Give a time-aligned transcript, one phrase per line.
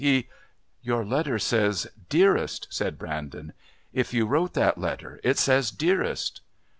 [0.03, 0.29] He"
[0.91, 3.53] "Your letter says 'Dearest'," said Brandon.
[3.93, 6.41] "If you wrote that letter it says 'Dearest'."